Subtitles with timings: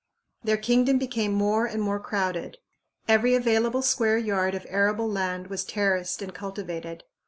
[0.43, 2.57] Their kingdom became more and more crowded.
[3.07, 7.03] Every available square yard of arable land was terraced and cultivated.